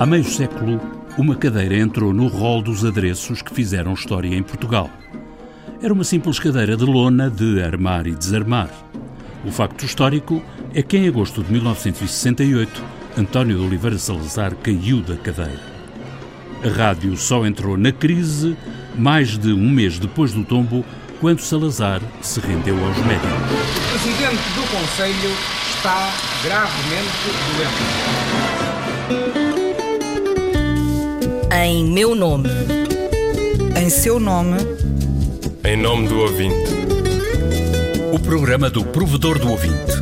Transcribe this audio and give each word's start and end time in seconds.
Há 0.00 0.06
meio 0.06 0.24
século, 0.24 0.80
uma 1.18 1.36
cadeira 1.36 1.76
entrou 1.76 2.14
no 2.14 2.26
rol 2.26 2.62
dos 2.62 2.86
adereços 2.86 3.42
que 3.42 3.54
fizeram 3.54 3.92
história 3.92 4.34
em 4.34 4.42
Portugal. 4.42 4.88
Era 5.82 5.92
uma 5.92 6.04
simples 6.04 6.38
cadeira 6.38 6.74
de 6.74 6.86
lona 6.86 7.28
de 7.28 7.62
armar 7.62 8.06
e 8.06 8.14
desarmar. 8.14 8.70
O 9.44 9.52
facto 9.52 9.84
histórico 9.84 10.42
é 10.74 10.82
que 10.82 10.96
em 10.96 11.06
agosto 11.06 11.42
de 11.42 11.52
1968, 11.52 12.82
António 13.18 13.58
de 13.58 13.62
Oliveira 13.66 13.98
Salazar 13.98 14.54
caiu 14.54 15.02
da 15.02 15.18
cadeira. 15.18 15.60
A 16.64 16.68
rádio 16.70 17.14
só 17.18 17.44
entrou 17.44 17.76
na 17.76 17.92
crise 17.92 18.56
mais 18.96 19.36
de 19.36 19.52
um 19.52 19.68
mês 19.68 19.98
depois 19.98 20.32
do 20.32 20.46
tombo, 20.46 20.82
quando 21.20 21.40
Salazar 21.40 22.00
se 22.22 22.40
rendeu 22.40 22.74
aos 22.86 22.96
médicos. 23.04 23.28
O 23.28 23.90
presidente 23.90 24.48
do 24.54 24.62
Conselho 24.62 25.36
está 25.76 26.10
gravemente 26.42 27.10
doente. 29.18 29.49
Em 31.52 31.84
meu 31.84 32.14
nome. 32.14 32.48
Em 33.76 33.90
seu 33.90 34.20
nome. 34.20 34.56
Em 35.64 35.76
nome 35.76 36.06
do 36.06 36.20
ouvinte. 36.20 36.54
O 38.14 38.20
programa 38.20 38.70
do 38.70 38.84
provedor 38.84 39.36
do 39.36 39.50
ouvinte. 39.50 39.92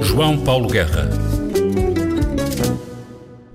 João 0.00 0.38
Paulo 0.38 0.68
Guerra. 0.68 1.10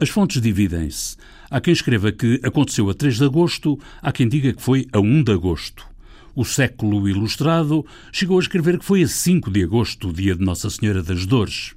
As 0.01 0.09
fontes 0.09 0.41
dividem-se. 0.41 1.15
Há 1.49 1.61
quem 1.61 1.71
escreva 1.71 2.11
que 2.11 2.41
aconteceu 2.43 2.89
a 2.89 2.93
3 2.93 3.17
de 3.17 3.23
agosto, 3.23 3.79
há 4.01 4.11
quem 4.11 4.27
diga 4.27 4.51
que 4.51 4.61
foi 4.61 4.85
a 4.91 4.99
1 4.99 5.23
de 5.23 5.31
agosto. 5.31 5.87
O 6.35 6.43
século 6.43 7.07
ilustrado 7.07 7.85
chegou 8.11 8.39
a 8.39 8.41
escrever 8.41 8.77
que 8.77 8.85
foi 8.85 9.03
a 9.03 9.07
5 9.07 9.49
de 9.49 9.63
agosto, 9.63 10.09
o 10.09 10.13
dia 10.13 10.35
de 10.35 10.43
Nossa 10.43 10.69
Senhora 10.69 11.01
das 11.01 11.25
Dores. 11.25 11.73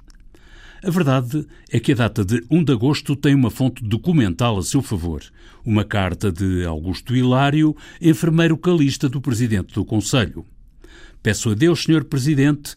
A 0.85 0.91
verdade 0.91 1.47
é 1.71 1.79
que 1.79 1.93
a 1.93 1.95
data 1.95 2.23
de 2.23 2.45
1 2.47 2.63
de 2.63 2.71
agosto 2.71 3.15
tem 3.15 3.33
uma 3.33 3.49
fonte 3.49 3.83
documental 3.83 4.59
a 4.59 4.61
seu 4.61 4.83
favor. 4.83 5.23
Uma 5.65 5.83
carta 5.83 6.31
de 6.31 6.63
Augusto 6.63 7.15
Hilário, 7.15 7.75
enfermeiro 7.99 8.55
calista 8.55 9.09
do 9.09 9.19
presidente 9.19 9.73
do 9.73 9.83
Conselho. 9.83 10.45
Peço 11.23 11.49
a 11.49 11.55
Deus, 11.55 11.81
Senhor 11.81 12.03
Presidente, 12.03 12.75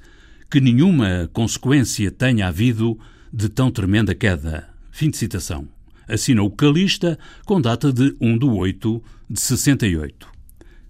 que 0.50 0.58
nenhuma 0.58 1.28
consequência 1.34 2.10
tenha 2.10 2.48
havido 2.48 2.98
de 3.30 3.50
tão 3.50 3.70
tremenda 3.70 4.14
queda. 4.14 4.70
Fim 4.90 5.10
de 5.10 5.18
citação. 5.18 5.68
Assina 6.08 6.42
o 6.42 6.50
calista 6.50 7.18
com 7.44 7.60
data 7.60 7.92
de 7.92 8.16
1 8.18 8.38
de 8.38 8.46
8 8.46 9.02
de 9.28 9.38
68. 9.38 10.26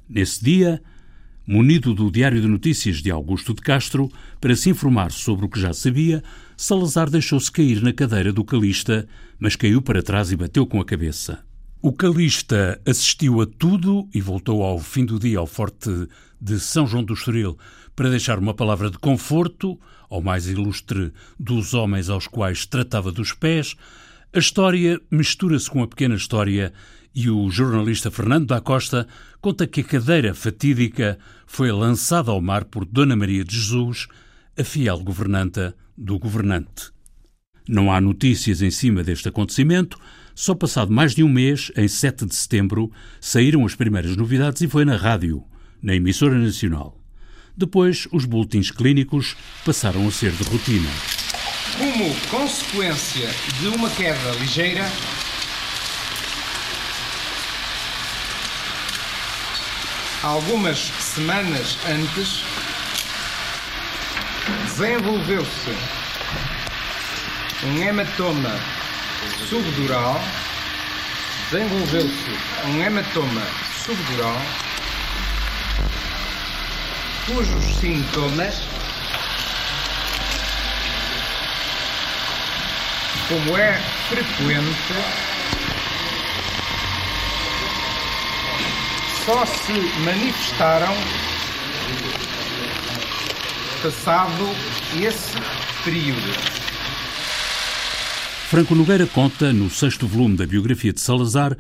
Nesse 0.08 0.44
dia, 0.44 0.80
munido 1.48 1.94
do 1.94 2.10
Diário 2.10 2.42
de 2.42 2.46
Notícias 2.46 2.98
de 2.98 3.10
Augusto 3.10 3.54
de 3.54 3.62
Castro, 3.62 4.12
para 4.38 4.54
se 4.54 4.68
informar 4.68 5.10
sobre 5.10 5.46
o 5.46 5.48
que 5.48 5.58
já 5.58 5.72
sabia, 5.72 6.22
Salazar 6.54 7.08
deixou-se 7.08 7.50
cair 7.50 7.80
na 7.80 7.91
cadeira 7.91 8.30
do 8.30 8.44
Calista, 8.44 9.08
mas 9.38 9.56
caiu 9.56 9.80
para 9.80 10.02
trás 10.02 10.30
e 10.30 10.36
bateu 10.36 10.66
com 10.66 10.78
a 10.78 10.84
cabeça. 10.84 11.42
O 11.80 11.91
Calista 11.91 12.78
assistiu 12.84 13.41
a 13.41 13.46
tudo 13.46 14.06
e 14.12 14.20
voltou 14.20 14.62
ao 14.62 14.78
fim 14.78 15.06
do 15.06 15.19
dia 15.19 15.38
ao 15.38 15.46
forte 15.46 15.88
de 16.38 16.60
São 16.60 16.86
João 16.86 17.02
do 17.02 17.14
Estoril 17.14 17.56
para 17.96 18.10
deixar 18.10 18.38
uma 18.38 18.52
palavra 18.52 18.91
de 18.91 18.98
conforto 18.98 19.80
ao 20.10 20.20
mais 20.20 20.48
ilustre 20.48 21.14
dos 21.41 21.72
homens 21.72 22.10
aos 22.10 22.26
quais 22.26 22.66
tratava 22.66 23.10
dos 23.10 23.32
pés. 23.32 23.74
A 24.34 24.38
história 24.38 25.00
mistura-se 25.10 25.70
com 25.70 25.82
a 25.82 25.88
pequena 25.88 26.14
história 26.14 26.74
e 27.14 27.31
o 27.31 27.51
jornalista 27.51 28.11
Fernando 28.11 28.47
da 28.47 28.61
Costa 28.61 29.06
conta 29.41 29.67
que 29.67 29.81
a 29.81 29.84
cadeira 29.84 30.34
fatídica 30.34 31.19
foi 31.47 31.70
lançada 31.73 32.31
ao 32.31 32.41
mar 32.41 32.65
por 32.65 32.84
Dona 32.84 33.17
Maria 33.17 33.45
de 33.45 33.56
Jesus, 33.56 34.06
a 34.56 34.65
fiel 34.65 34.98
governanta 35.00 35.75
do 35.97 36.19
governante. 36.19 36.91
Não 37.69 37.92
há 37.92 38.00
notícias 38.00 38.62
em 38.62 38.70
cima 38.70 39.03
deste 39.03 39.28
acontecimento, 39.28 39.98
só 40.34 40.55
passado 40.55 40.93
mais 40.93 41.15
de 41.15 41.22
um 41.22 41.28
mês, 41.28 41.72
em 41.77 41.88
7 41.88 42.25
de 42.25 42.34
setembro, 42.34 42.91
saíram 43.21 43.66
as 43.66 43.75
primeiras 43.75 44.16
novidades 44.16 44.62
e 44.62 44.69
foi 44.69 44.84
na 44.84 44.97
rádio, 44.97 45.43
na 45.82 45.94
emissora 45.94 46.38
nacional. 46.38 46.99
Depois, 47.56 48.06
os 48.12 48.25
boletins 48.25 48.71
clínicos 48.71 49.37
passaram 49.65 50.06
a 50.06 50.12
ser 50.12 50.31
de 50.31 50.44
rotina. 50.44 50.88
Como 51.77 52.15
consequência 52.31 53.28
de 53.61 53.66
uma 53.69 53.91
queda 53.91 54.31
ligeira, 54.38 54.84
algumas 60.28 60.93
semanas 61.00 61.78
antes, 61.89 62.44
desenvolveu-se 64.66 65.75
um 67.65 67.83
hematoma 67.83 68.61
subdural, 69.49 70.21
desenvolveu-se 71.50 72.38
um 72.67 72.83
hematoma 72.83 73.43
subdural, 73.87 74.43
cujos 77.27 77.77
sintomas, 77.81 78.69
como 83.28 83.56
é 83.56 83.81
frequente, 84.11 85.38
só 89.28 89.44
se 89.44 89.72
manifestaram 90.06 90.94
passado 93.83 94.44
esse 94.99 95.37
período. 95.84 96.33
Franco 98.49 98.75
Nogueira 98.75 99.06
conta, 99.06 99.53
no 99.53 99.69
sexto 99.69 100.06
volume 100.06 100.38
da 100.38 100.47
biografia 100.47 100.94
de 100.94 101.03
Salazar, 101.03 101.55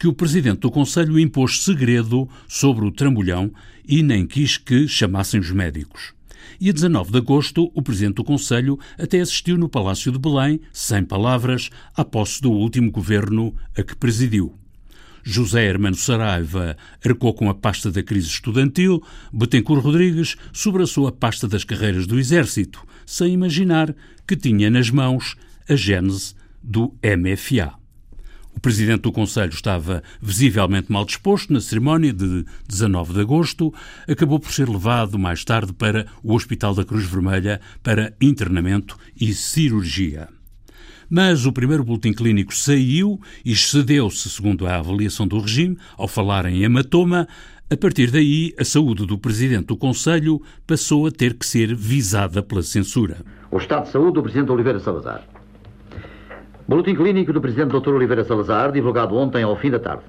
que 0.00 0.08
o 0.08 0.12
presidente 0.12 0.58
do 0.62 0.70
Conselho 0.72 1.16
impôs 1.16 1.62
segredo 1.62 2.28
sobre 2.48 2.84
o 2.84 2.90
trambolhão 2.90 3.52
e 3.86 4.02
nem 4.02 4.26
quis 4.26 4.56
que 4.56 4.88
chamassem 4.88 5.38
os 5.38 5.52
médicos. 5.52 6.14
E 6.60 6.70
a 6.70 6.72
19 6.72 7.12
de 7.12 7.18
agosto, 7.18 7.70
o 7.72 7.82
presidente 7.82 8.16
do 8.16 8.24
Conselho 8.24 8.80
até 8.98 9.20
assistiu 9.20 9.56
no 9.56 9.68
Palácio 9.68 10.10
de 10.10 10.18
Belém, 10.18 10.60
sem 10.72 11.04
palavras, 11.04 11.70
à 11.94 12.04
posse 12.04 12.42
do 12.42 12.50
último 12.50 12.90
governo 12.90 13.54
a 13.78 13.82
que 13.84 13.94
presidiu. 13.94 14.58
José 15.24 15.64
Hermano 15.64 15.96
Saraiva 15.96 16.76
arcou 17.04 17.32
com 17.34 17.48
a 17.48 17.54
pasta 17.54 17.90
da 17.90 18.02
crise 18.02 18.28
estudantil, 18.28 19.02
Betancourt 19.32 19.82
Rodrigues 19.82 20.36
sobraçou 20.52 21.06
a 21.06 21.12
pasta 21.12 21.46
das 21.46 21.64
carreiras 21.64 22.06
do 22.06 22.18
Exército, 22.18 22.84
sem 23.06 23.32
imaginar 23.32 23.94
que 24.26 24.36
tinha 24.36 24.70
nas 24.70 24.90
mãos 24.90 25.36
a 25.68 25.76
gênese 25.76 26.34
do 26.62 26.94
MFA. 27.02 27.74
O 28.54 28.60
presidente 28.60 29.02
do 29.02 29.12
Conselho 29.12 29.52
estava 29.52 30.02
visivelmente 30.20 30.92
mal 30.92 31.04
disposto 31.04 31.52
na 31.52 31.60
cerimónia 31.60 32.12
de 32.12 32.44
19 32.68 33.14
de 33.14 33.20
agosto, 33.20 33.72
acabou 34.06 34.38
por 34.38 34.52
ser 34.52 34.68
levado 34.68 35.18
mais 35.18 35.44
tarde 35.44 35.72
para 35.72 36.06
o 36.22 36.34
Hospital 36.34 36.74
da 36.74 36.84
Cruz 36.84 37.04
Vermelha 37.04 37.60
para 37.82 38.14
internamento 38.20 38.96
e 39.18 39.32
cirurgia. 39.32 40.28
Mas 41.14 41.44
o 41.44 41.52
primeiro 41.52 41.84
boletim 41.84 42.14
clínico 42.14 42.54
saiu 42.54 43.20
e 43.44 43.52
excedeu-se, 43.52 44.30
segundo 44.30 44.66
a 44.66 44.78
avaliação 44.78 45.28
do 45.28 45.38
regime, 45.38 45.76
ao 45.98 46.08
falar 46.08 46.46
em 46.46 46.62
hematoma. 46.62 47.28
A 47.70 47.76
partir 47.76 48.10
daí, 48.10 48.54
a 48.58 48.64
saúde 48.64 49.04
do 49.04 49.18
presidente 49.18 49.66
do 49.66 49.76
Conselho 49.76 50.40
passou 50.66 51.06
a 51.06 51.10
ter 51.10 51.34
que 51.34 51.44
ser 51.44 51.74
visada 51.74 52.42
pela 52.42 52.62
censura. 52.62 53.18
O 53.50 53.58
estado 53.58 53.82
de 53.82 53.90
saúde 53.90 54.14
do 54.14 54.22
presidente 54.22 54.50
Oliveira 54.52 54.80
Salazar. 54.80 55.22
Boletim 56.66 56.94
clínico 56.94 57.30
do 57.30 57.42
Presidente 57.42 57.78
Dr. 57.78 57.90
Oliveira 57.90 58.24
Salazar, 58.24 58.72
divulgado 58.72 59.14
ontem 59.14 59.42
ao 59.42 59.54
fim 59.58 59.70
da 59.70 59.78
tarde. 59.78 60.04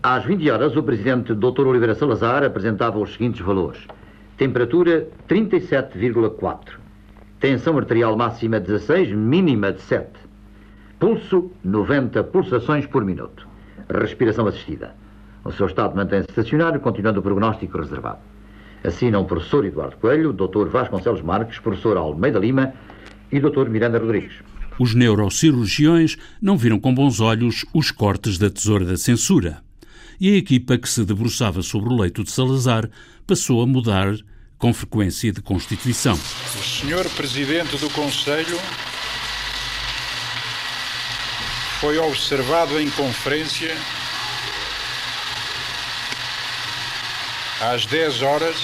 Às 0.00 0.24
20 0.24 0.48
horas, 0.48 0.76
o 0.76 0.82
Presidente 0.84 1.34
Dr. 1.34 1.66
Oliveira 1.66 1.96
Salazar 1.96 2.44
apresentava 2.44 3.00
os 3.00 3.14
seguintes 3.14 3.44
valores. 3.44 3.80
Temperatura 4.36 5.08
37,4. 5.28 6.87
Tensão 7.40 7.78
arterial 7.78 8.16
máxima 8.16 8.58
16, 8.58 9.12
mínima 9.12 9.72
de 9.72 9.80
7. 9.82 10.08
Pulso 10.98 11.52
90 11.62 12.24
pulsações 12.24 12.84
por 12.84 13.04
minuto. 13.04 13.46
Respiração 13.88 14.48
assistida. 14.48 14.96
O 15.44 15.52
seu 15.52 15.68
estado 15.68 15.94
mantém-se 15.94 16.28
estacionário, 16.28 16.80
continuando 16.80 17.20
o 17.20 17.22
prognóstico 17.22 17.78
reservado. 17.78 18.18
Assinam 18.82 19.22
o 19.22 19.24
professor 19.24 19.64
Eduardo 19.64 19.96
Coelho, 19.98 20.32
Dr. 20.32 20.66
Vasconcelos 20.66 21.22
Marques, 21.22 21.60
professor 21.60 21.96
Almeida 21.96 22.40
Lima 22.40 22.74
e 23.30 23.38
Dr. 23.38 23.68
Miranda 23.68 24.00
Rodrigues. 24.00 24.42
Os 24.76 24.96
neurocirurgiões 24.96 26.16
não 26.42 26.56
viram 26.56 26.80
com 26.80 26.92
bons 26.92 27.20
olhos 27.20 27.64
os 27.72 27.92
cortes 27.92 28.36
da 28.36 28.50
tesoura 28.50 28.84
da 28.84 28.96
censura. 28.96 29.58
E 30.20 30.34
a 30.34 30.36
equipa 30.36 30.76
que 30.76 30.88
se 30.88 31.04
debruçava 31.04 31.62
sobre 31.62 31.88
o 31.88 32.00
leito 32.00 32.24
de 32.24 32.32
Salazar 32.32 32.90
passou 33.24 33.62
a 33.62 33.66
mudar 33.66 34.12
com 34.58 34.74
frequência 34.74 35.32
de 35.32 35.40
constituição. 35.40 36.14
O 36.14 36.64
senhor 36.64 37.08
presidente 37.10 37.76
do 37.76 37.88
Conselho 37.90 38.58
foi 41.80 41.96
observado 41.98 42.80
em 42.80 42.90
conferência 42.90 43.76
às 47.60 47.86
10 47.86 48.22
horas 48.22 48.56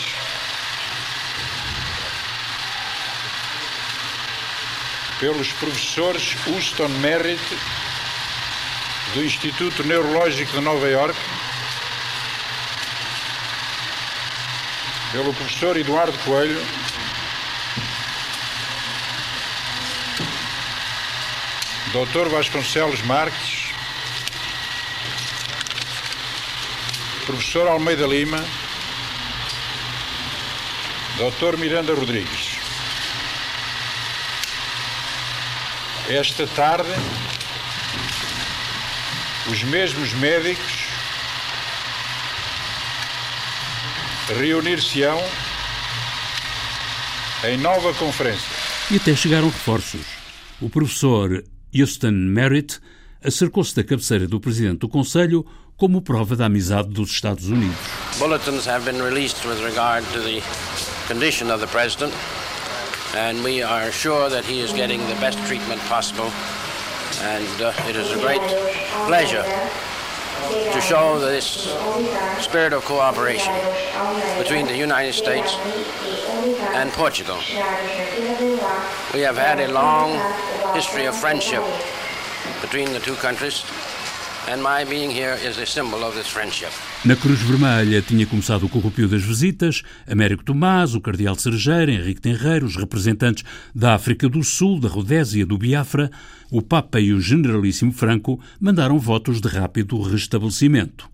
pelos 5.21 5.53
professores 5.53 6.37
Houston 6.47 6.89
Merritt 7.01 7.41
do 9.15 9.25
Instituto 9.25 9.85
Neurológico 9.85 10.53
de 10.53 10.61
Nova 10.61 10.89
Iorque, 10.89 11.19
pelo 15.15 15.33
professor 15.33 15.77
Eduardo 15.77 16.19
Coelho, 16.25 16.61
Dr. 21.93 22.29
Vasconcelos 22.29 23.01
Marques, 23.03 23.69
professor 27.27 27.69
Almeida 27.69 28.09
Lima, 28.09 28.45
Dr. 31.17 31.59
Miranda 31.59 31.95
Rodrigues. 31.95 32.59
Esta 36.09 36.45
tarde, 36.49 36.93
os 39.49 39.63
mesmos 39.63 40.13
médicos 40.15 40.74
reunir-se-ão 44.29 45.21
em 47.45 47.59
nova 47.59 47.93
conferência. 47.95 48.49
E 48.91 48.97
até 48.97 49.15
chegaram 49.15 49.49
reforços. 49.49 50.01
O 50.61 50.71
professor 50.71 51.45
Houston 51.75 52.13
Merritt 52.13 52.81
acercou-se 53.23 53.75
da 53.75 53.85
cabeceira 53.85 54.27
do 54.27 54.41
presidente 54.41 54.79
do 54.79 54.89
Conselho 54.89 55.45
como 55.77 56.01
prova 56.01 56.37
da 56.37 56.47
amizade 56.47 56.89
dos 56.89 57.11
Estados 57.11 57.49
Unidos. 57.49 57.77
Bulletins 58.19 58.67
have 58.67 58.91
been 58.91 59.03
released 59.03 59.45
with 59.47 59.61
regard 59.63 60.07
to 60.13 60.21
the 60.21 60.41
condition 61.09 61.51
of 61.51 61.61
the 61.61 61.67
president, 61.67 62.15
and 63.15 63.43
we 63.43 63.63
are 63.63 63.91
sure 63.93 64.31
that 64.31 64.45
he 64.47 64.61
is 64.61 64.73
getting 64.73 65.01
the 65.09 65.21
best 65.21 65.39
treatment 65.47 65.81
possible. 65.89 66.31
And 67.21 67.63
uh, 67.63 67.73
it 67.89 67.97
is 67.97 68.11
a 68.13 68.19
great 68.19 68.43
pleasure 69.07 69.45
to 70.73 70.81
show 70.81 71.19
this 71.19 71.77
spirit 72.41 72.73
of 72.73 72.85
cooperation 72.85 73.53
between 74.39 74.67
the 74.67 74.77
United 74.77 75.13
States 75.13 75.57
and 76.75 76.91
Portugal. 76.93 77.39
We 79.15 79.21
have 79.21 79.37
had 79.37 79.61
a 79.61 79.73
long 79.73 80.19
history 80.75 81.07
of 81.07 81.17
friendship 81.17 81.63
between 82.61 82.93
the 82.93 83.01
two 83.01 83.15
countries, 83.17 83.65
Na 87.03 87.17
Cruz 87.17 87.41
Vermelha 87.41 88.03
tinha 88.03 88.27
começado 88.27 88.67
o 88.67 88.69
corrupio 88.69 89.09
das 89.09 89.23
visitas, 89.23 89.83
Américo 90.07 90.45
Tomás, 90.45 90.95
o 90.95 91.01
Cardeal 91.01 91.35
Cerejeira, 91.35 91.91
Henrique 91.91 92.21
Tenreiro, 92.21 92.67
os 92.67 92.77
representantes 92.77 93.43
da 93.75 93.95
África 93.95 94.29
do 94.29 94.45
Sul, 94.45 94.79
da 94.79 94.89
Rodésia, 94.89 95.47
do 95.47 95.57
Biafra, 95.57 96.11
o 96.51 96.61
Papa 96.61 97.01
e 97.01 97.15
o 97.15 97.23
Generalíssimo 97.23 97.91
Franco 97.91 98.39
mandaram 98.61 98.99
votos 98.99 99.41
de 99.41 99.49
rápido 99.49 99.99
restabelecimento. 100.03 101.09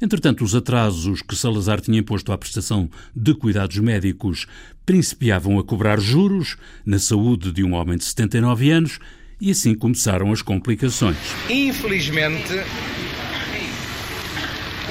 Entretanto, 0.00 0.44
os 0.44 0.54
atrasos 0.54 1.20
que 1.20 1.34
Salazar 1.34 1.80
tinha 1.80 1.98
imposto 1.98 2.30
à 2.30 2.38
prestação 2.38 2.88
de 3.14 3.34
cuidados 3.34 3.78
médicos 3.78 4.46
principiavam 4.86 5.58
a 5.58 5.64
cobrar 5.64 5.98
juros 5.98 6.56
na 6.86 7.00
saúde 7.00 7.50
de 7.50 7.64
um 7.64 7.74
homem 7.74 7.98
de 7.98 8.04
79 8.04 8.70
anos 8.70 9.00
e 9.40 9.50
assim 9.50 9.74
começaram 9.74 10.32
as 10.32 10.42
complicações. 10.42 11.16
Infelizmente, 11.48 12.52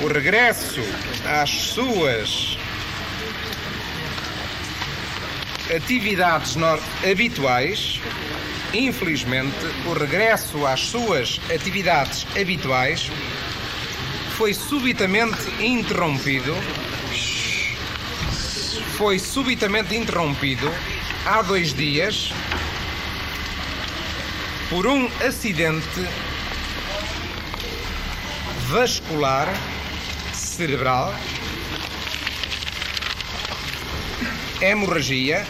o 0.03 0.07
regresso 0.07 0.81
às 1.25 1.49
suas 1.49 2.57
atividades 5.75 6.55
habituais, 7.09 7.99
infelizmente, 8.73 9.55
o 9.85 9.93
regresso 9.93 10.65
às 10.65 10.81
suas 10.81 11.41
atividades 11.53 12.25
habituais 12.39 13.09
foi 14.37 14.53
subitamente 14.53 15.49
interrompido. 15.59 16.55
Foi 18.97 19.19
subitamente 19.19 19.95
interrompido 19.95 20.71
há 21.25 21.41
dois 21.41 21.73
dias 21.73 22.31
por 24.69 24.85
um 24.85 25.07
acidente 25.25 26.05
vascular 28.67 29.47
cerebral, 30.33 31.15
hemorragia 34.61 35.45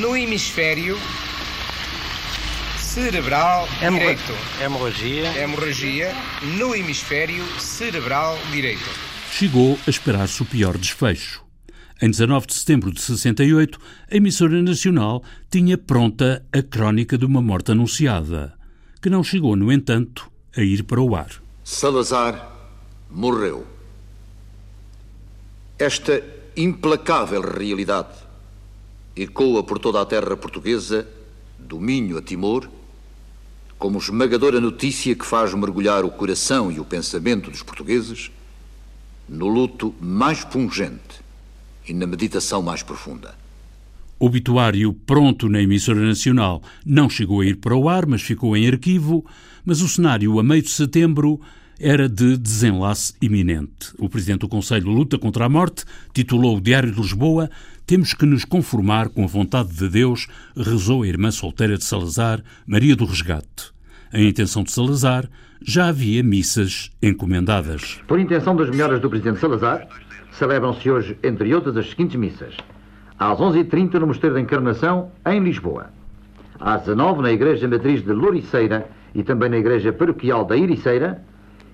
no 0.00 0.16
hemisfério 0.16 0.98
cerebral 2.76 3.68
direito. 3.78 4.34
Hemorragia. 4.60 5.40
Hemorragia 5.40 6.14
no 6.56 6.74
hemisfério 6.74 7.46
cerebral 7.60 8.36
direito. 8.50 8.90
Chegou 9.30 9.78
a 9.86 9.90
esperar-se 9.90 10.42
o 10.42 10.44
pior 10.44 10.76
desfecho. 10.76 11.47
Em 12.00 12.08
19 12.08 12.46
de 12.46 12.54
setembro 12.54 12.92
de 12.92 13.00
68, 13.00 13.76
a 14.08 14.16
emissora 14.16 14.62
nacional 14.62 15.20
tinha 15.50 15.76
pronta 15.76 16.46
a 16.52 16.62
crónica 16.62 17.18
de 17.18 17.26
uma 17.26 17.42
morte 17.42 17.72
anunciada, 17.72 18.54
que 19.02 19.10
não 19.10 19.24
chegou, 19.24 19.56
no 19.56 19.72
entanto, 19.72 20.30
a 20.56 20.62
ir 20.62 20.84
para 20.84 21.00
o 21.00 21.16
ar. 21.16 21.42
Salazar 21.64 22.56
morreu. 23.10 23.66
Esta 25.76 26.22
implacável 26.56 27.40
realidade 27.40 28.14
ecoa 29.16 29.64
por 29.64 29.80
toda 29.80 30.00
a 30.00 30.06
terra 30.06 30.36
portuguesa, 30.36 31.04
do 31.58 31.80
a 32.16 32.22
Timor, 32.22 32.70
como 33.76 33.98
esmagadora 33.98 34.60
notícia 34.60 35.16
que 35.16 35.26
faz 35.26 35.52
mergulhar 35.52 36.04
o 36.04 36.10
coração 36.12 36.70
e 36.70 36.78
o 36.78 36.84
pensamento 36.84 37.50
dos 37.50 37.64
portugueses 37.64 38.30
no 39.28 39.48
luto 39.48 39.92
mais 40.00 40.44
pungente 40.44 41.26
e 41.88 41.94
na 41.94 42.06
meditação 42.06 42.62
mais 42.62 42.82
profunda. 42.82 43.34
O 44.20 44.26
obituário 44.26 44.92
pronto 44.92 45.48
na 45.48 45.62
emissora 45.62 46.00
nacional 46.00 46.62
não 46.84 47.08
chegou 47.08 47.40
a 47.40 47.46
ir 47.46 47.56
para 47.56 47.76
o 47.76 47.88
ar, 47.88 48.04
mas 48.04 48.20
ficou 48.20 48.56
em 48.56 48.66
arquivo, 48.66 49.24
mas 49.64 49.80
o 49.80 49.88
cenário 49.88 50.38
a 50.40 50.42
meio 50.42 50.62
de 50.62 50.70
setembro 50.70 51.40
era 51.78 52.08
de 52.08 52.36
desenlace 52.36 53.14
iminente. 53.22 53.92
O 53.98 54.08
presidente 54.08 54.40
do 54.40 54.48
Conselho 54.48 54.90
luta 54.90 55.16
contra 55.16 55.44
a 55.44 55.48
morte, 55.48 55.84
titulou 56.12 56.56
o 56.56 56.60
Diário 56.60 56.90
de 56.90 57.00
Lisboa 57.00 57.48
Temos 57.86 58.12
que 58.12 58.26
nos 58.26 58.44
conformar 58.44 59.08
com 59.08 59.24
a 59.24 59.26
vontade 59.26 59.72
de 59.72 59.88
Deus, 59.88 60.26
rezou 60.56 61.04
a 61.04 61.08
irmã 61.08 61.30
solteira 61.30 61.78
de 61.78 61.84
Salazar, 61.84 62.42
Maria 62.66 62.94
do 62.94 63.06
Resgate. 63.06 63.72
A 64.12 64.20
intenção 64.20 64.62
de 64.62 64.72
Salazar 64.72 65.28
já 65.62 65.88
havia 65.88 66.22
missas 66.22 66.90
encomendadas. 67.00 68.00
Por 68.06 68.18
intenção 68.18 68.56
das 68.56 68.68
melhoras 68.70 69.00
do 69.00 69.08
presidente 69.08 69.40
Salazar, 69.40 69.88
celebram-se 70.38 70.88
hoje, 70.90 71.18
entre 71.22 71.52
outras, 71.54 71.76
as 71.76 71.90
seguintes 71.90 72.16
missas. 72.16 72.54
Às 73.18 73.38
11h30 73.38 73.94
no 73.94 74.06
Mosteiro 74.06 74.36
da 74.36 74.40
Encarnação, 74.40 75.10
em 75.26 75.40
Lisboa. 75.40 75.90
Às 76.60 76.82
19 76.82 77.22
na 77.22 77.32
Igreja 77.32 77.68
Matriz 77.68 78.02
de 78.02 78.12
Louriceira 78.12 78.88
e 79.14 79.22
também 79.22 79.50
na 79.50 79.58
Igreja 79.58 79.92
Paroquial 79.92 80.44
da 80.44 80.56
Iriceira. 80.56 81.22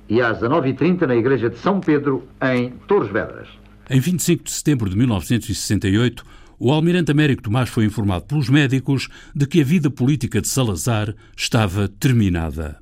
E 0.09 0.21
às 0.21 0.40
19h30 0.40 1.02
na 1.06 1.16
Igreja 1.16 1.49
de 1.50 1.59
São 1.59 1.80
Pedro, 1.80 2.25
em 2.42 2.71
Torres 2.87 3.11
Vedras. 3.11 3.49
Em 3.88 4.00
25 4.00 4.44
de 4.44 4.50
setembro 4.50 4.88
de 4.88 4.97
1968, 4.97 6.25
o 6.59 6.73
almirante 6.73 7.11
Américo 7.11 7.42
Tomás 7.42 7.68
foi 7.68 7.85
informado 7.85 8.25
pelos 8.25 8.49
médicos 8.49 9.09
de 9.35 9.47
que 9.47 9.61
a 9.61 9.64
vida 9.64 9.90
política 9.90 10.40
de 10.40 10.49
Salazar 10.49 11.14
estava 11.37 11.88
terminada. 11.88 12.78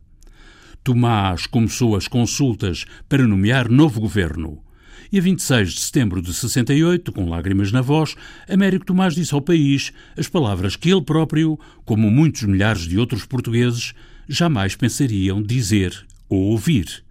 Tomás 0.85 1.47
começou 1.47 1.97
as 1.97 2.07
consultas 2.07 2.85
para 3.09 3.27
nomear 3.27 3.69
novo 3.69 4.01
governo. 4.01 4.63
E 5.11 5.19
a 5.19 5.23
26 5.23 5.73
de 5.73 5.81
setembro 5.81 6.21
de 6.23 6.33
68, 6.33 7.13
com 7.13 7.29
lágrimas 7.29 7.73
na 7.73 7.81
voz, 7.81 8.15
Américo 8.49 8.85
Tomás 8.85 9.15
disse 9.15 9.35
ao 9.35 9.41
país 9.41 9.93
as 10.17 10.29
palavras 10.29 10.77
que 10.77 10.91
ele 10.91 11.03
próprio, 11.03 11.59
como 11.85 12.11
muitos 12.11 12.43
milhares 12.43 12.83
de 12.83 12.99
outros 12.99 13.25
portugueses, 13.25 13.95
jamais 14.29 14.77
pensariam 14.77 15.43
dizer 15.43 16.07
ou 16.29 16.39
ouvir. 16.51 17.05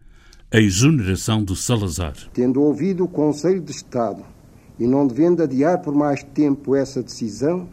A 0.53 0.59
exoneração 0.59 1.43
de 1.43 1.55
Salazar. 1.55 2.13
Tendo 2.33 2.61
ouvido 2.61 3.05
o 3.05 3.07
Conselho 3.07 3.61
de 3.61 3.71
Estado 3.71 4.23
e 4.77 4.85
não 4.85 5.07
devendo 5.07 5.41
adiar 5.43 5.81
por 5.81 5.95
mais 5.95 6.23
tempo 6.23 6.75
essa 6.75 7.01
decisão, 7.01 7.69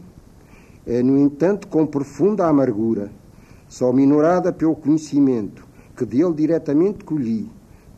é, 0.85 1.03
no 1.03 1.19
entanto, 1.19 1.67
com 1.67 1.85
profunda 1.85 2.47
amargura, 2.47 3.11
só 3.67 3.91
minorada 3.91 4.53
pelo 4.53 4.75
conhecimento 4.75 5.67
que 5.95 6.05
dele 6.05 6.33
diretamente 6.33 7.03
colhi, 7.03 7.49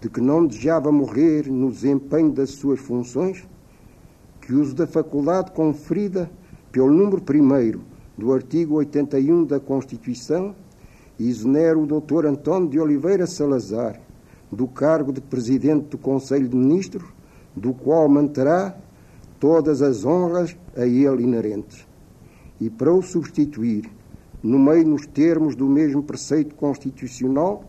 de 0.01 0.09
que 0.09 0.19
não 0.19 0.45
desejava 0.45 0.91
morrer 0.91 1.47
no 1.47 1.71
desempenho 1.71 2.31
das 2.31 2.49
suas 2.49 2.79
funções, 2.79 3.47
que 4.41 4.53
uso 4.53 4.75
da 4.75 4.87
faculdade 4.87 5.51
conferida 5.51 6.29
pelo 6.71 6.91
número 6.91 7.21
1 7.21 7.79
do 8.17 8.33
artigo 8.33 8.75
81 8.75 9.45
da 9.45 9.59
Constituição, 9.59 10.55
exonero 11.19 11.83
o 11.83 12.01
Dr. 12.01 12.25
António 12.25 12.67
de 12.67 12.79
Oliveira 12.79 13.27
Salazar 13.27 14.01
do 14.51 14.67
cargo 14.67 15.13
de 15.13 15.21
Presidente 15.21 15.85
do 15.85 15.97
Conselho 15.97 16.49
de 16.49 16.55
Ministros, 16.55 17.07
do 17.55 17.73
qual 17.73 18.09
manterá 18.09 18.75
todas 19.39 19.81
as 19.81 20.03
honras 20.03 20.55
a 20.75 20.85
ele 20.85 21.23
inerentes. 21.23 21.87
E 22.59 22.69
para 22.69 22.93
o 22.93 23.01
substituir, 23.01 23.89
no 24.43 24.59
meio 24.59 24.85
nos 24.85 25.05
termos 25.05 25.55
do 25.55 25.67
mesmo 25.67 26.03
preceito 26.03 26.53
constitucional, 26.55 27.63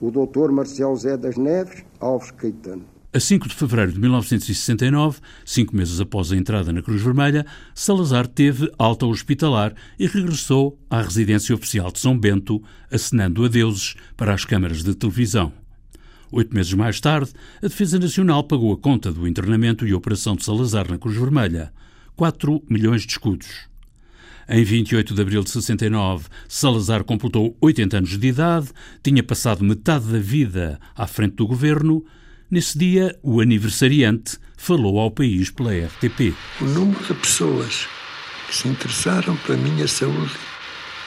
o 0.00 0.10
Dr. 0.10 0.50
Marcelo 0.50 0.96
Zé 0.96 1.16
das 1.16 1.36
Neves 1.36 1.84
Alves 2.00 2.30
Caetano. 2.30 2.84
A 3.12 3.18
5 3.18 3.48
de 3.48 3.56
fevereiro 3.56 3.92
de 3.92 3.98
1969, 3.98 5.18
cinco 5.44 5.74
meses 5.74 6.00
após 6.00 6.30
a 6.30 6.36
entrada 6.36 6.72
na 6.72 6.80
Cruz 6.80 7.02
Vermelha, 7.02 7.44
Salazar 7.74 8.24
teve 8.24 8.70
alta 8.78 9.04
hospitalar 9.04 9.74
e 9.98 10.06
regressou 10.06 10.78
à 10.88 11.02
residência 11.02 11.52
oficial 11.52 11.90
de 11.90 11.98
São 11.98 12.16
Bento, 12.16 12.62
acenando 12.88 13.44
adeuses 13.44 13.96
para 14.16 14.32
as 14.32 14.44
câmaras 14.44 14.84
de 14.84 14.94
televisão. 14.94 15.52
Oito 16.30 16.54
meses 16.54 16.72
mais 16.72 17.00
tarde, 17.00 17.32
a 17.60 17.66
Defesa 17.66 17.98
Nacional 17.98 18.44
pagou 18.44 18.72
a 18.72 18.78
conta 18.78 19.10
do 19.10 19.26
internamento 19.26 19.84
e 19.84 19.92
operação 19.92 20.36
de 20.36 20.44
Salazar 20.44 20.88
na 20.88 20.96
Cruz 20.96 21.16
Vermelha. 21.16 21.72
4 22.14 22.62
milhões 22.70 23.02
de 23.02 23.10
escudos. 23.10 23.68
Em 24.52 24.64
28 24.64 25.14
de 25.14 25.22
abril 25.22 25.44
de 25.44 25.50
69, 25.50 26.26
Salazar 26.48 27.04
completou 27.04 27.56
80 27.60 27.98
anos 27.98 28.18
de 28.18 28.26
idade, 28.26 28.70
tinha 29.00 29.22
passado 29.22 29.62
metade 29.62 30.06
da 30.06 30.18
vida 30.18 30.80
à 30.96 31.06
frente 31.06 31.36
do 31.36 31.46
governo. 31.46 32.04
Nesse 32.50 32.76
dia, 32.76 33.16
o 33.22 33.40
aniversariante 33.40 34.38
falou 34.56 34.98
ao 34.98 35.12
país 35.12 35.52
pela 35.52 35.70
RTP. 35.70 36.34
O 36.60 36.64
número 36.64 36.98
de 37.04 37.14
pessoas 37.14 37.86
que 38.48 38.56
se 38.56 38.66
interessaram 38.66 39.36
pela 39.36 39.56
minha 39.56 39.86
saúde 39.86 40.34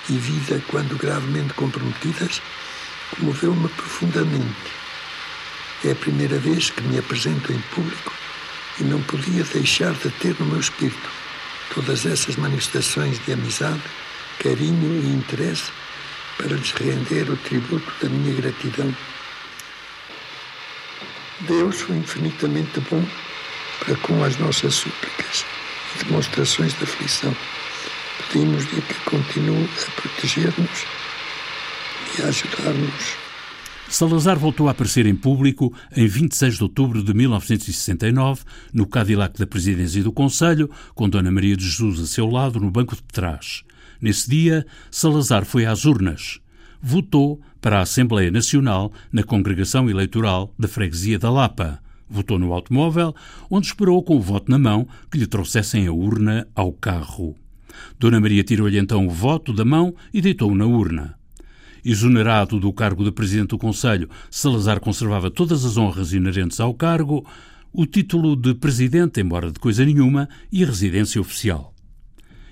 e 0.09 0.13
vida 0.13 0.63
quando 0.71 0.97
gravemente 0.97 1.53
comprometidas 1.53 2.41
comoveu-me 3.19 3.67
profundamente. 3.67 4.71
É 5.83 5.91
a 5.91 5.95
primeira 5.95 6.39
vez 6.39 6.69
que 6.69 6.81
me 6.83 6.97
apresento 6.97 7.51
em 7.51 7.59
público 7.75 8.13
e 8.79 8.85
não 8.85 9.01
podia 9.01 9.43
deixar 9.43 9.91
de 9.95 10.09
ter 10.11 10.33
no 10.39 10.45
meu 10.45 10.61
espírito 10.61 11.23
todas 11.73 12.05
essas 12.05 12.35
manifestações 12.35 13.19
de 13.25 13.33
amizade, 13.33 13.81
carinho 14.39 15.03
e 15.03 15.15
interesse 15.15 15.71
para 16.37 16.55
lhes 16.55 16.71
render 16.71 17.29
o 17.29 17.37
tributo 17.37 17.91
da 18.01 18.09
minha 18.09 18.33
gratidão. 18.35 18.95
Deus 21.41 21.81
foi 21.81 21.97
infinitamente 21.97 22.79
bom 22.91 23.03
para 23.79 23.95
com 23.97 24.23
as 24.23 24.37
nossas 24.37 24.75
súplicas 24.75 25.45
e 25.95 26.03
demonstrações 26.03 26.73
de 26.77 26.83
aflição. 26.83 27.35
Pedimos-lhe 28.31 28.81
que 28.81 28.99
continue 29.05 29.69
a 29.87 30.01
proteger-nos 30.01 30.85
e 32.17 32.21
a 32.21 32.27
ajudar-nos 32.27 33.22
Salazar 33.93 34.39
voltou 34.39 34.67
a 34.67 34.71
aparecer 34.71 35.05
em 35.05 35.15
público 35.15 35.71
em 35.95 36.07
26 36.07 36.55
de 36.55 36.63
outubro 36.63 37.03
de 37.03 37.13
1969, 37.13 38.41
no 38.73 38.87
Cadillac 38.87 39.37
da 39.37 39.45
Presidência 39.45 40.01
do 40.01 40.11
Conselho, 40.11 40.67
com 40.95 41.07
Dona 41.07 41.31
Maria 41.31 41.55
de 41.55 41.63
Jesus 41.63 41.99
a 41.99 42.07
seu 42.07 42.27
lado 42.27 42.59
no 42.59 42.71
banco 42.71 42.95
de 42.95 43.03
trás. 43.03 43.63
Nesse 44.01 44.27
dia, 44.27 44.65
Salazar 44.89 45.45
foi 45.45 45.67
às 45.67 45.85
urnas. 45.85 46.39
Votou 46.81 47.39
para 47.61 47.77
a 47.77 47.81
Assembleia 47.81 48.31
Nacional 48.31 48.91
na 49.11 49.21
Congregação 49.21 49.87
Eleitoral 49.87 50.51
da 50.57 50.67
Freguesia 50.67 51.19
da 51.19 51.29
Lapa. 51.29 51.79
Votou 52.09 52.39
no 52.39 52.51
automóvel, 52.51 53.13
onde 53.47 53.67
esperou 53.67 54.01
com 54.01 54.17
o 54.17 54.21
voto 54.21 54.49
na 54.49 54.57
mão 54.57 54.87
que 55.11 55.19
lhe 55.19 55.27
trouxessem 55.27 55.85
a 55.85 55.93
urna 55.93 56.47
ao 56.55 56.73
carro. 56.73 57.35
Dona 57.99 58.19
Maria 58.19 58.43
tirou-lhe 58.43 58.79
então 58.79 59.05
o 59.05 59.11
voto 59.11 59.53
da 59.53 59.63
mão 59.63 59.93
e 60.11 60.19
deitou-o 60.19 60.55
na 60.55 60.65
urna. 60.65 61.15
Exonerado 61.85 62.59
do 62.59 62.71
cargo 62.71 63.03
de 63.03 63.11
Presidente 63.11 63.49
do 63.49 63.57
Conselho, 63.57 64.09
Salazar 64.31 64.79
conservava 64.79 65.29
todas 65.29 65.65
as 65.65 65.75
honras 65.75 66.13
inerentes 66.13 66.59
ao 66.59 66.73
cargo, 66.73 67.25
o 67.73 67.85
título 67.85 68.35
de 68.35 68.53
Presidente, 68.53 69.19
embora 69.19 69.51
de 69.51 69.59
coisa 69.59 69.83
nenhuma, 69.83 70.29
e 70.51 70.63
a 70.63 70.67
residência 70.67 71.19
oficial. 71.19 71.73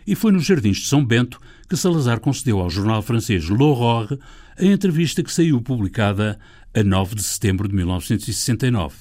E 0.05 0.15
foi 0.15 0.31
nos 0.31 0.45
Jardins 0.45 0.77
de 0.77 0.87
São 0.87 1.05
Bento 1.05 1.39
que 1.69 1.77
Salazar 1.77 2.19
concedeu 2.19 2.59
ao 2.59 2.69
jornal 2.69 3.01
francês 3.01 3.47
L'Aurore 3.47 4.19
a 4.57 4.65
entrevista 4.65 5.23
que 5.23 5.31
saiu 5.31 5.61
publicada 5.61 6.37
a 6.73 6.83
9 6.83 7.15
de 7.15 7.23
setembro 7.23 7.67
de 7.67 7.75
1969. 7.75 8.95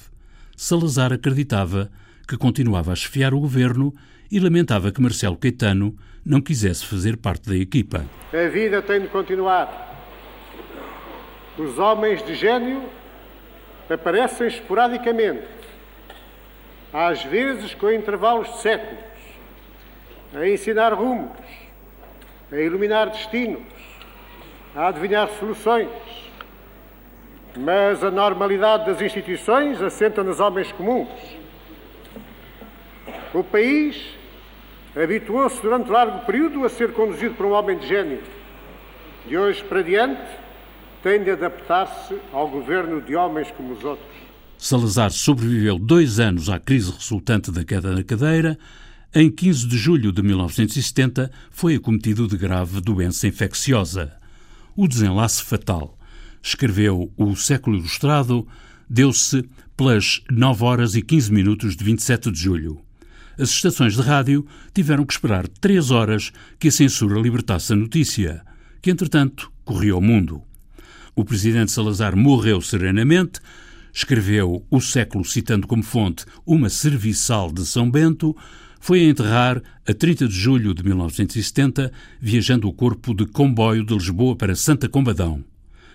Salazar 0.55 1.11
acreditava 1.11 1.91
que 2.27 2.37
continuava 2.37 2.93
a 2.93 2.95
chefiar 2.95 3.33
o 3.33 3.39
governo 3.39 3.93
e 4.31 4.39
lamentava 4.39 4.91
que 4.91 5.01
Marcelo 5.01 5.35
Caetano 5.35 5.95
não 6.25 6.39
quisesse 6.39 6.85
fazer 6.85 7.17
parte 7.17 7.49
da 7.49 7.57
equipa. 7.57 8.05
A 8.31 8.49
vida 8.49 8.81
tem 8.81 9.01
de 9.01 9.07
continuar. 9.07 9.90
Os 11.61 11.77
homens 11.77 12.23
de 12.23 12.33
gênio 12.33 12.89
aparecem 13.87 14.47
esporadicamente, 14.47 15.45
às 16.91 17.23
vezes 17.23 17.75
com 17.75 17.91
intervalos 17.91 18.47
de 18.47 18.61
séculos, 18.61 19.03
a 20.33 20.47
ensinar 20.47 20.91
rumos, 20.91 21.37
a 22.51 22.55
iluminar 22.55 23.11
destinos, 23.11 23.61
a 24.75 24.87
adivinhar 24.87 25.29
soluções. 25.39 25.87
Mas 27.55 28.03
a 28.03 28.09
normalidade 28.09 28.87
das 28.87 28.99
instituições 28.99 29.79
assenta 29.83 30.23
nos 30.23 30.39
homens 30.39 30.71
comuns. 30.71 31.09
O 33.35 33.43
país 33.43 34.17
habituou-se 34.95 35.61
durante 35.61 35.91
largo 35.91 36.25
período 36.25 36.65
a 36.65 36.69
ser 36.69 36.91
conduzido 36.93 37.35
por 37.35 37.45
um 37.45 37.51
homem 37.51 37.77
de 37.77 37.85
gênio. 37.85 38.23
De 39.27 39.37
hoje 39.37 39.63
para 39.63 39.83
diante, 39.83 40.41
tem 41.03 41.23
de 41.23 41.31
adaptar-se 41.31 42.15
ao 42.31 42.47
governo 42.47 43.01
de 43.01 43.15
homens 43.15 43.49
como 43.51 43.73
os 43.73 43.83
outros. 43.83 44.07
Salazar 44.57 45.11
sobreviveu 45.11 45.79
dois 45.79 46.19
anos 46.19 46.49
à 46.49 46.59
crise 46.59 46.91
resultante 46.91 47.51
da 47.51 47.63
queda 47.63 47.95
na 47.95 48.03
cadeira. 48.03 48.57
Em 49.13 49.29
15 49.29 49.67
de 49.67 49.77
julho 49.77 50.11
de 50.11 50.21
1970, 50.21 51.31
foi 51.49 51.75
acometido 51.75 52.27
de 52.27 52.37
grave 52.37 52.79
doença 52.79 53.27
infecciosa. 53.27 54.13
O 54.75 54.87
desenlace 54.87 55.43
fatal, 55.43 55.97
escreveu 56.41 57.11
o 57.17 57.35
século 57.35 57.77
ilustrado, 57.77 58.47
deu-se 58.87 59.43
pelas 59.75 60.21
9 60.31 60.63
horas 60.63 60.95
e 60.95 61.01
15 61.01 61.31
minutos 61.33 61.75
de 61.75 61.83
27 61.83 62.31
de 62.31 62.39
julho. 62.39 62.79
As 63.37 63.49
estações 63.49 63.95
de 63.95 64.01
rádio 64.01 64.45
tiveram 64.73 65.03
que 65.03 65.13
esperar 65.13 65.47
três 65.47 65.89
horas 65.89 66.31
que 66.59 66.67
a 66.67 66.71
censura 66.71 67.19
libertasse 67.19 67.73
a 67.73 67.75
notícia, 67.75 68.43
que 68.81 68.91
entretanto 68.91 69.51
corria 69.65 69.93
ao 69.93 70.01
mundo. 70.01 70.43
O 71.15 71.25
presidente 71.25 71.71
Salazar 71.71 72.15
morreu 72.15 72.61
serenamente, 72.61 73.39
escreveu 73.93 74.65
o 74.69 74.79
século 74.79 75.25
citando 75.25 75.67
como 75.67 75.83
fonte 75.83 76.25
uma 76.45 76.69
serviçal 76.69 77.51
de 77.51 77.65
São 77.65 77.89
Bento, 77.89 78.35
foi 78.79 79.01
a 79.01 79.09
enterrar, 79.09 79.61
a 79.87 79.93
30 79.93 80.27
de 80.27 80.33
julho 80.33 80.73
de 80.73 80.83
1970, 80.83 81.91
viajando 82.19 82.67
o 82.67 82.73
corpo 82.73 83.13
de 83.13 83.27
comboio 83.27 83.85
de 83.85 83.93
Lisboa 83.93 84.35
para 84.35 84.55
Santa 84.55 84.89
Combadão. 84.89 85.43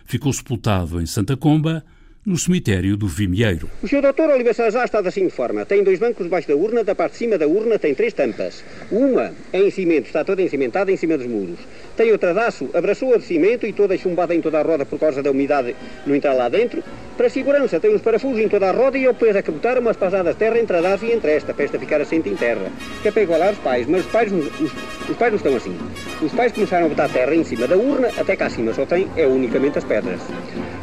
Ficou 0.04 0.32
sepultado 0.32 1.00
em 1.00 1.06
Santa 1.06 1.36
Comba, 1.36 1.84
no 2.26 2.36
cemitério 2.36 2.96
do 2.96 3.06
Vimieiro. 3.06 3.70
O 3.80 3.86
Sr. 3.86 4.02
Dr. 4.02 4.22
Oliveira 4.22 4.52
Salazar 4.52 4.84
está 4.84 5.00
da 5.00 5.12
seguinte 5.12 5.32
forma. 5.32 5.64
Tem 5.64 5.84
dois 5.84 6.00
bancos 6.00 6.24
debaixo 6.24 6.48
da 6.48 6.56
urna, 6.56 6.82
da 6.82 6.92
parte 6.92 7.12
de 7.12 7.18
cima 7.18 7.38
da 7.38 7.46
urna 7.46 7.78
tem 7.78 7.94
três 7.94 8.12
tampas. 8.12 8.64
Uma 8.90 9.32
é 9.52 9.60
em 9.60 9.70
cimento, 9.70 10.06
está 10.06 10.24
toda 10.24 10.42
encimentada 10.42 10.90
em 10.90 10.96
cima 10.96 11.16
dos 11.16 11.28
muros. 11.28 11.60
Tem 11.96 12.10
outra 12.10 12.34
daço, 12.34 12.68
abraçou-a 12.74 13.18
de 13.18 13.24
cimento 13.24 13.64
e 13.64 13.72
toda 13.72 13.96
chumbada 13.96 14.34
em 14.34 14.40
toda 14.40 14.58
a 14.58 14.62
roda 14.62 14.84
por 14.84 14.98
causa 14.98 15.22
da 15.22 15.30
umidade 15.30 15.76
não 16.04 16.16
entrar 16.16 16.34
lá 16.34 16.48
dentro. 16.48 16.82
Para 17.16 17.30
segurança, 17.30 17.78
tem 17.78 17.94
uns 17.94 18.02
parafusos 18.02 18.42
em 18.42 18.48
toda 18.48 18.68
a 18.68 18.72
roda 18.72 18.98
e 18.98 19.04
eu 19.04 19.14
pus 19.14 19.34
a 19.34 19.42
cabotar 19.42 19.78
umas 19.78 19.96
pasadas 19.96 20.34
de 20.34 20.38
terra 20.40 20.58
entre 20.58 20.76
a 20.76 20.80
daço 20.80 21.04
e 21.06 21.12
entre 21.12 21.30
esta, 21.30 21.54
para 21.54 21.64
esta 21.64 21.78
ficar 21.78 22.00
assente 22.00 22.28
em 22.28 22.34
terra. 22.34 22.72
Que 23.02 23.08
é 23.08 23.10
para 23.12 23.22
igualar 23.22 23.52
os 23.52 23.58
pais, 23.58 23.86
mas 23.86 24.04
os 24.04 24.10
pais, 24.10 24.32
os, 24.32 24.72
os 25.08 25.16
pais 25.16 25.30
não 25.30 25.36
estão 25.36 25.56
assim. 25.56 25.78
Os 26.20 26.32
pais 26.32 26.50
começaram 26.50 26.86
a 26.86 26.88
botar 26.88 27.08
terra 27.08 27.34
em 27.34 27.44
cima 27.44 27.68
da 27.68 27.76
urna, 27.76 28.08
até 28.18 28.34
cá 28.34 28.46
acima 28.46 28.74
só 28.74 28.84
tem, 28.84 29.08
é 29.16 29.26
unicamente 29.26 29.78
as 29.78 29.84
pedras. 29.84 30.20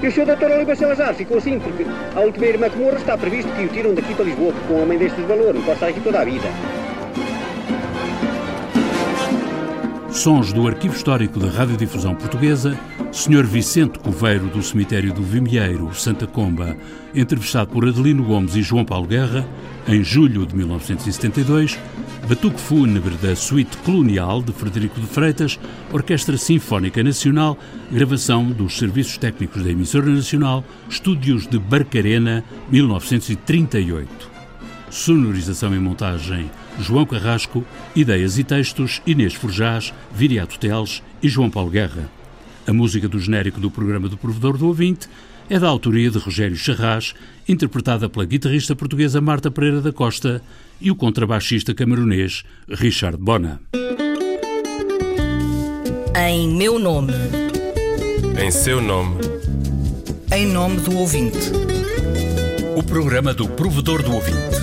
E 0.03 0.07
o 0.09 0.11
Sr. 0.11 0.25
Dr. 0.25 0.51
Oliveira 0.51 0.75
Salazar 0.75 1.13
ficou 1.15 1.37
assim, 1.37 1.57
porque 1.59 1.85
a 2.13 2.19
última 2.19 2.45
irmã 2.45 2.69
que 2.69 2.77
morra 2.77 2.97
está 2.97 3.17
previsto 3.17 3.49
que 3.53 3.63
o 3.63 3.69
tiram 3.69 3.93
daqui 3.93 4.13
para 4.13 4.25
Lisboa, 4.25 4.51
porque 4.51 4.73
um 4.73 4.83
homem 4.83 4.97
destes 4.97 5.25
valor 5.25 5.53
não 5.53 5.61
pode 5.61 5.75
estar 5.75 5.87
aqui 5.87 6.01
toda 6.01 6.19
a 6.19 6.25
vida. 6.25 6.82
Sons 10.23 10.53
do 10.53 10.65
Arquivo 10.65 10.95
Histórico 10.95 11.37
da 11.37 11.49
Radiodifusão 11.49 12.15
Portuguesa, 12.15 12.79
Sr. 13.11 13.43
Vicente 13.43 13.99
Coveiro 13.99 14.47
do 14.47 14.63
Cemitério 14.63 15.13
do 15.13 15.21
Vimieiro, 15.21 15.93
Santa 15.93 16.25
Comba, 16.25 16.77
entrevistado 17.13 17.71
por 17.71 17.85
Adelino 17.85 18.23
Gomes 18.23 18.55
e 18.55 18.61
João 18.61 18.85
Paulo 18.85 19.05
Guerra, 19.05 19.45
em 19.85 20.01
julho 20.01 20.45
de 20.45 20.55
1972, 20.55 21.77
Batuque 22.25 22.57
Fúnebre 22.57 23.15
da 23.15 23.35
Suíte 23.35 23.75
Colonial 23.79 24.41
de 24.41 24.53
Frederico 24.53 24.97
de 24.97 25.07
Freitas, 25.07 25.59
Orquestra 25.91 26.37
Sinfónica 26.37 27.03
Nacional, 27.03 27.57
gravação 27.91 28.45
dos 28.45 28.77
Serviços 28.77 29.17
Técnicos 29.17 29.61
da 29.61 29.71
Emissora 29.71 30.05
Nacional, 30.05 30.63
Estúdios 30.87 31.45
de 31.47 31.59
Barcarena, 31.59 32.45
1938. 32.71 34.31
Sonorização 34.89 35.75
e 35.75 35.79
montagem 35.79 36.49
João 36.79 37.05
Carrasco, 37.05 37.65
ideias 37.95 38.37
e 38.37 38.43
textos 38.43 39.01
Inês 39.05 39.33
Forjás, 39.33 39.93
Viriato 40.13 40.57
Teles 40.59 41.01
e 41.21 41.29
João 41.29 41.49
Paulo 41.49 41.69
Guerra. 41.69 42.09
A 42.65 42.73
música 42.73 43.07
do 43.07 43.19
genérico 43.19 43.59
do 43.59 43.69
programa 43.69 44.07
do 44.07 44.17
Provedor 44.17 44.57
do 44.57 44.67
Ouvinte 44.67 45.07
é 45.49 45.59
da 45.59 45.67
autoria 45.67 46.09
de 46.09 46.17
Rogério 46.17 46.55
Charras, 46.55 47.13
interpretada 47.47 48.09
pela 48.09 48.25
guitarrista 48.25 48.75
portuguesa 48.75 49.19
Marta 49.19 49.51
Pereira 49.51 49.81
da 49.81 49.91
Costa 49.91 50.41
e 50.79 50.89
o 50.89 50.95
contrabaixista 50.95 51.73
camaronês 51.73 52.43
Richard 52.69 53.17
Bona. 53.17 53.61
Em 56.15 56.49
meu 56.49 56.79
nome. 56.79 57.13
Em 58.41 58.51
seu 58.51 58.81
nome. 58.81 59.19
em 60.31 60.47
nome 60.47 60.79
do 60.81 60.97
ouvinte. 60.97 61.51
O 62.75 62.81
programa 62.81 63.33
do 63.33 63.47
provedor 63.47 64.01
do 64.01 64.13
ouvinte, 64.13 64.57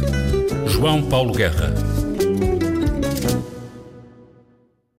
João 0.67 1.03
Paulo 1.03 1.33
Guerra. 1.33 1.90